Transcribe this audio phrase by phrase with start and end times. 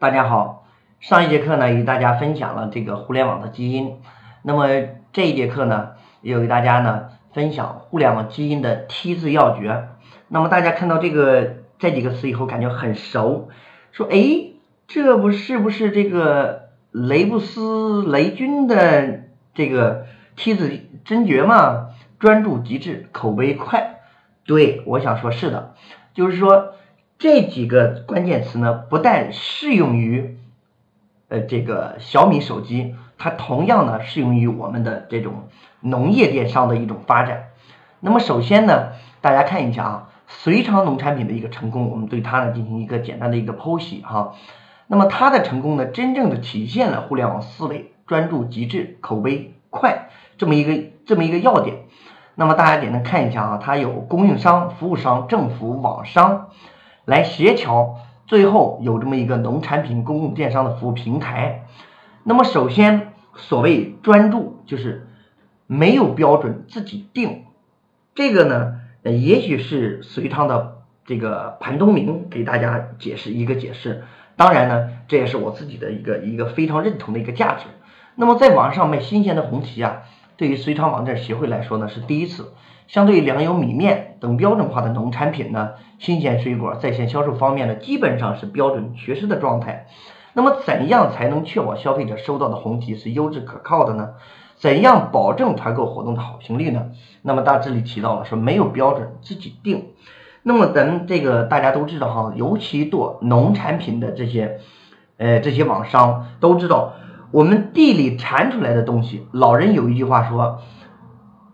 [0.00, 0.64] 大家好，
[0.98, 3.98] 上一节课呢与大家分享了这个互联网的基因，
[4.40, 4.66] 那么
[5.12, 5.90] 这一节课呢
[6.22, 9.88] 又给大家呢分享互联网基因的 T 字要诀。
[10.28, 13.50] 那么大家看到这个这几个词以后感觉很熟，
[13.92, 14.52] 说哎，
[14.88, 21.88] 这不是不是这个雷布斯雷军的这个 T 字真诀吗？
[22.18, 24.00] 专注极致，口碑快。
[24.46, 25.74] 对，我想说是的，
[26.14, 26.72] 就是说
[27.20, 30.38] 这几个关键词呢，不但适用于
[31.28, 35.48] 呃这个小米手机，它同样呢适用于我们的这种
[35.80, 37.48] 农业电商的一种发展。
[38.00, 44.32] 那么首先呢，大家看一下啊，隋昌农产品的一个成功，我们对它呢进行一个简单的一个剖析哈。
[44.86, 51.76] 那么它的成功呢，真正的体现了互联网思维专注极致、口碑快这么一个这么一个要点。
[52.34, 56.48] 那么大家点能看一下啊，它有供应商、服务商、政府、网商
[57.04, 57.96] 来协调，
[58.26, 61.66] 最后有这么一个农产品公共电商的服务平台。
[62.24, 65.08] 那么首先，所谓专注就是
[65.66, 67.44] 没有标准自己定，
[68.14, 74.04] 这个呢，也许是隋唐的这个盘东明给大家解释一个解释。
[74.36, 77.64] 当然呢，这也是我自己的一个一个非常认同的一个价值。
[78.14, 80.02] 那么在网上卖新鲜的红旗啊。
[80.40, 82.54] 对于隋昌网站协会来说呢，是第一次。
[82.88, 89.86] 相对于粮油、米面等标准化的农产品呢，新鲜水果在线销售方面呢，基本上是标准缺失的状态。
[90.32, 94.14] 那么，怎样才能确保消费者收到的红旗是优质可靠的呢？
[94.56, 96.86] 怎样保证团购活动的好评率呢？
[97.20, 99.88] 那么，大这里提到了说没有标准，自己定。
[100.42, 104.58] 那么，咱这个大家都知道哈，尤其做农产品的这些，
[105.18, 106.94] 呃，这些网商都知道。
[107.32, 110.60] 我们地里产出来的东西，老人有一句话说：“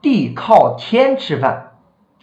[0.00, 1.72] 地靠天吃饭。”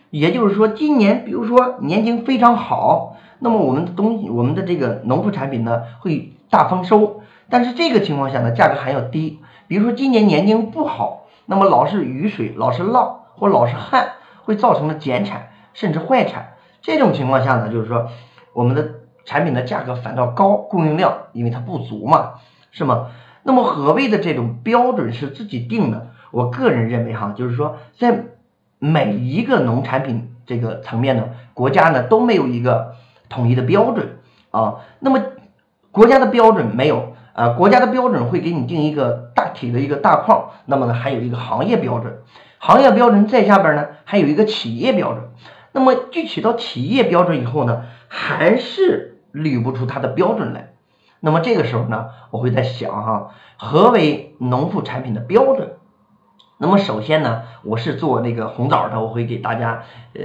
[0.10, 7.22] 也就是说，今年比如说年景非常好，那么我们的东西，我们的这个农副产品呢会大丰收。
[7.50, 9.40] 但是这个情况下呢，价格还要低。
[9.68, 14.14] 比如说今年年景不好，那么老是雨水、老是涝或老是旱，
[14.44, 16.54] 会造成了减产甚至坏产。
[16.82, 18.08] 这种情况下呢，就是说
[18.54, 18.88] 我们的
[19.26, 22.34] 产品的价格反倒高，供应量因为它不足嘛，
[22.72, 23.08] 是吗？
[23.44, 26.08] 那么何谓的这种标准是自己定的？
[26.32, 28.24] 我个人认为哈，就是说在
[28.80, 32.96] 每一个农产品这个层面呢，国家呢都没有一个
[33.30, 34.18] 统一的标准
[34.50, 34.78] 啊。
[35.00, 35.22] 那么
[35.92, 42.18] 国家的标准没有啊，国家的标准会给你定一个大体的一个大框，那么呢还有一个行业标准，
[42.58, 45.24] 行业标准在下边呢还有一个企业标准。
[45.72, 50.73] 那么具体到企业标准以后呢，还是捋不出它的标准来。
[51.26, 55.78] 那么这个时候呢，我会在想哈，何为农副产品的标准？
[56.58, 60.22] 那么首先呢，我是做那个红枣的，我会给大家呃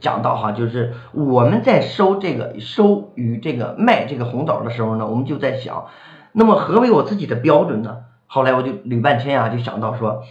[0.00, 5.86] 讲到哈，就是我们在收这个收与这个卖这个红枣的时候呢，我们就在想，
[6.32, 7.98] 那么何为我自己的标准呢？
[8.26, 10.24] 后来我就捋半天啊，就想到说，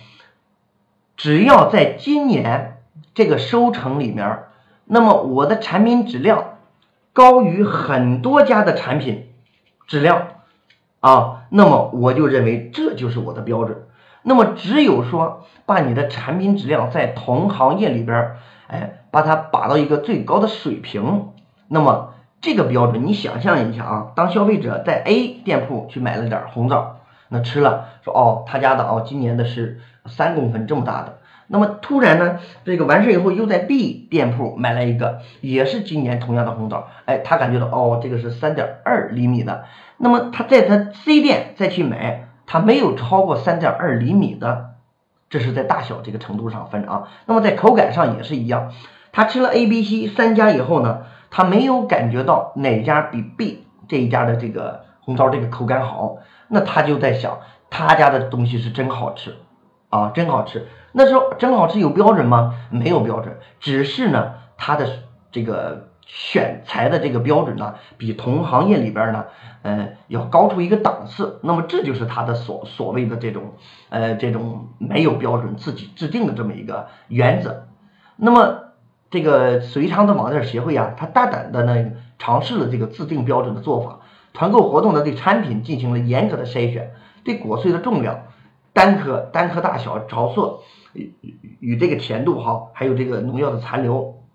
[1.16, 2.82] 只要在今年
[3.14, 4.40] 这个收成里面，
[4.84, 6.58] 那么我的产品质量
[7.14, 9.30] 高于很多家的产品。
[9.92, 10.28] 质量
[11.02, 13.78] 啊，那么我就认为这就是我的标准。
[14.24, 18.38] 那么只有说把你的产品质量在同行业里边，
[18.68, 21.34] 哎，把它拔到一个最高的水平，
[21.68, 31.18] 那么这个标准，你想象一下啊，当消费者在 A 店铺去买了点红枣，那吃了说哦，他家的哦，今年的是三公分这么大的。
[31.52, 39.66] 那么突然呢，这个完事以后又在 B 店铺买了一个，也是今年同样的红枣，哎，他感觉到哦，这个是三点二厘米的。
[39.98, 44.76] 那么他在他 C 店再去买，他没有超过三点二厘米的，
[45.30, 47.10] 这是在大小这个程度上分啊。
[47.26, 48.72] 那么在口感上也是一样，
[49.12, 56.16] 他吃了 A、B、C 三家以后呢，他没有感觉到哪家比 B 这一家的这个红枣这个口感好，
[56.48, 59.36] 那他就在想，他家的东西是真好吃
[59.92, 60.68] 啊，真好吃。
[60.94, 62.56] 那时候真好吃有标准吗？
[62.72, 64.88] 没有标准，只是呢，它的
[65.32, 69.26] 这个选材的这个标准呢，比同行业里边呢，
[69.62, 71.40] 呃，要高出一个档次。
[71.44, 73.54] 那么这就是它的所所谓的这种，
[73.90, 77.68] 呃，这种没有标准自己制定的这么一个原则。
[78.18, 78.74] 那么
[79.10, 84.00] 这个隋昌的网店协会啊，它大胆的呢尝试了这个制定标准的做法，
[84.34, 86.92] 团购活动呢对产品进行了严格的筛选，
[87.24, 88.24] 对果穗的重量、
[88.74, 90.60] 单颗单颗大小、着色。
[90.94, 91.14] 与
[91.62, 94.26] 与这个甜度哈，还有这个农药的残留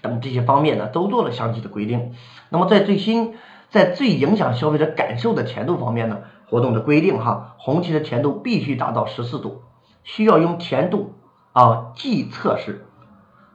[0.00, 2.12] 等这些方面呢，都做了详细的规定。
[2.48, 3.34] 那么在最新
[3.68, 9.60] 在最影响消费者感受的甜度方面呢，活动的规定哈，红旗的甜度必须达到十四度，
[10.02, 11.12] 需要用甜度
[11.52, 12.86] 啊计测试。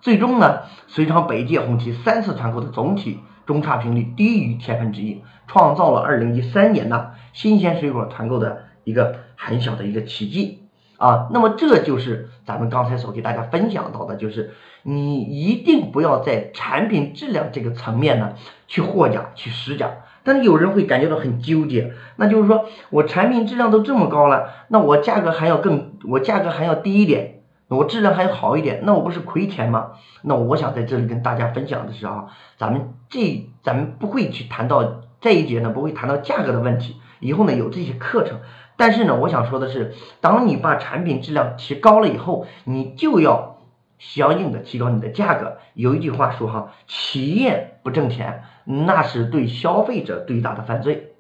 [0.02, 10.64] 最终呢，隋昌北界红旗三次团购的总体中差评率低于千分之一，创造了二零一三年呢新鲜水果团购的一个很小的一个奇迹
[10.98, 11.30] 啊。
[11.32, 14.52] 那么这就是咱们刚才所给大家分享到的，就是
[14.84, 18.34] 你一定不要在产品质量这个层面呢
[18.68, 19.92] 去货假去实假。
[20.28, 29.92] 但是有人会感觉到很纠结，那就是说我产品质量都这么高了，那我价格还要更，我价格还要低一点，我质量还要好一点，那我不是亏钱吗？
[30.24, 32.26] 那我想在这里跟大家分享的是啊，
[32.58, 38.40] 咱们这咱们不会去谈到这一节呢，不会谈到价格的问题，以后呢有这些课程，
[38.78, 43.54] 但是呢，我想说的是，当你把产品质量提高了以后，你就要。
[43.98, 45.58] 相应的提高你的价格。
[45.74, 51.14] 有一句话说哈，企业不挣钱，那是对消费者最大的犯罪。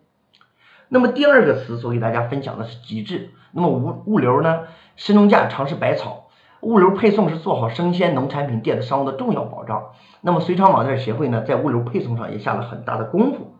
[0.89, 3.31] 那么第二个词所给大家分享的是极致。
[3.53, 4.63] 那么物物流呢？
[4.97, 6.27] 深农架尝试百草，
[6.59, 9.91] 物流配送是做好生鲜农产品电子商务的重要保障。
[10.19, 13.55] 那么隋昌网店协会呢，在物流配送上也下了很大的功夫。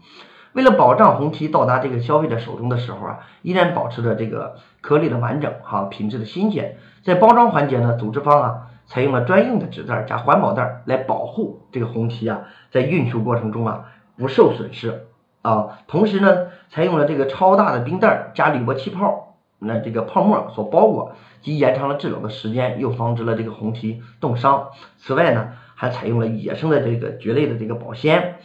[0.56, 6.78] 为了保障红旗到达这个消费者手中的时候啊，依然保持着这个颗粒的完整哈，品质的新鲜。
[7.04, 8.68] 在包装环节呢，组织方啊。
[8.88, 13.86] 采用了专用的纸袋加环保袋来保护这个红旗啊，在运输过程中啊
[14.16, 15.08] 不受损失
[15.42, 15.80] 啊。
[15.88, 24.68] 同时呢，采用了这个超大的冰袋加铝箔气泡，那这个泡沫所包裹，既延长了制冷的时间，又防止了这个红旗冻伤。
[25.00, 28.36] 此外呢，还采用了野生的这个蕨类的这个保鲜，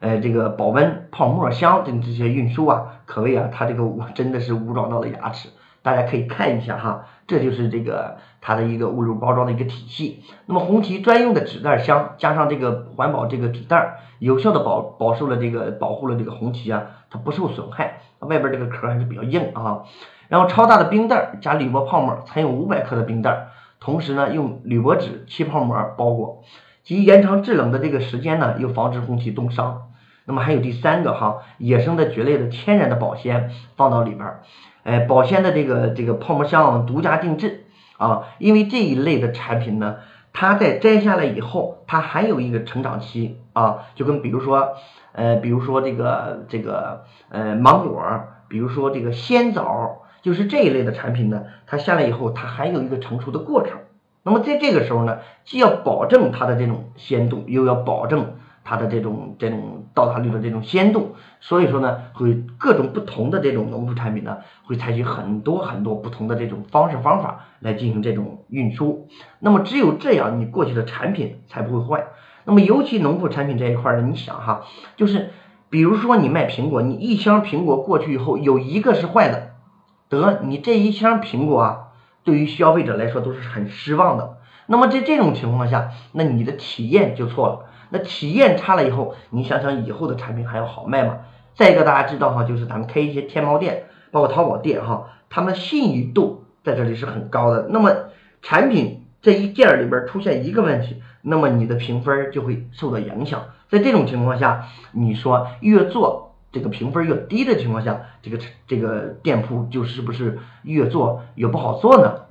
[0.00, 5.48] 呃，这个保温泡沫箱等这些运输啊，可谓啊，它这个我真的是武装到了牙齿。
[5.80, 10.22] 大家可以看一下哈，这就是这个它的一个物流包装的一个体系。
[10.46, 18.00] 那么红旗专用的纸袋箱加上这个环保这个纸袋，有效的保保受了这个保护了这个红旗啊，它不受损害。
[18.18, 19.84] 外边这个壳还是比较硬啊。
[20.28, 23.48] 然后超大的冰袋加铝箔泡沫，采用五百克的冰袋，
[23.80, 26.42] 同时呢用铝箔纸气泡膜包裹，
[26.82, 29.87] 既延长制冷的这个时间呢，又防止红旗冻伤。
[30.28, 34.42] 那么还有第三个哈，野生的蕨类的天然的保鲜放到里边儿。
[34.84, 37.64] 哎，保鲜的这个这个泡沫箱独家定制
[37.96, 39.96] 啊，因为这一类的产品呢，
[40.34, 44.74] 它在摘下来以后，它还有一个成长期啊，就跟比如说
[45.12, 48.02] 呃，比如说这个这个呃芒果，
[48.48, 53.78] 比如说这个鲜枣，就是这一类的产品呢，它下来以后，它还有一个成熟的过程。
[54.22, 58.34] 那么在这个时候呢，既要保证它的这种鲜度，又要保证。
[58.68, 64.36] 它的这种这种到达率的这种鲜度，所以说呢，会各种不同的这种农副产品呢，
[64.66, 69.08] 会采取很多很多不同的这种方式方法来进行这种运输。
[69.38, 72.08] 那么只有这样，你过去的产品才不会坏。
[72.44, 74.66] 那么尤其农副产品这一块呢，你想哈，
[74.96, 75.30] 就是
[75.70, 79.52] 比如说你卖苹果，你一箱苹果过去以后有一个是坏的，
[80.10, 81.78] 得你这一箱苹果啊，
[82.22, 84.36] 对于消费者来说都是很失望的。
[84.66, 87.64] 那么在这种情况下，那你的体验就错了。
[87.90, 91.20] 那体验差了以后，你想想以后的产品还要好卖吗？
[91.54, 97.66] 再一个，大家知道哈，就是咱们开一些天猫店，包括淘宝店哈，他们信誉度在这里是很高的。
[97.70, 97.90] 那么
[98.42, 103.42] 产品这一件里边出现一个问题，那么你的评分就会受到影响。
[103.68, 112.26] 在这种情况下，你说越做这个评分越低的情况下，这个这个店铺就是不是越做越不好做呢？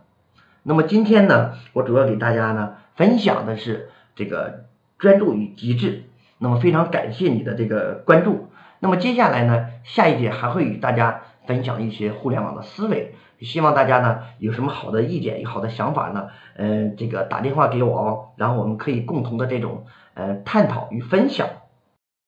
[0.63, 4.66] 那么今天呢，我主要给大家呢分享的是这个。
[4.97, 6.03] 专注与极致，
[6.37, 8.47] 那么非常感谢你的这个关注。
[8.79, 21.47] 那么接下来呢，下一节还会与大家分享一些互联网的思维，希望大家呢有什么好的意见、有好的想法呢，嗯，这个打电话给我哦，然后我们可以共同的这种呃探讨与分享。